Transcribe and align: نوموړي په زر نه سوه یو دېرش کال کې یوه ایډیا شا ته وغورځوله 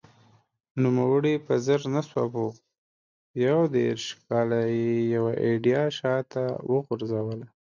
نوموړي 0.83 1.35
په 1.45 1.53
زر 1.65 1.81
نه 1.95 2.01
سوه 2.11 2.43
یو 3.47 3.59
دېرش 3.75 4.03
کال 4.27 4.49
کې 4.71 4.93
یوه 5.15 5.33
ایډیا 5.45 5.81
شا 5.97 6.15
ته 6.31 6.43
وغورځوله 6.71 7.47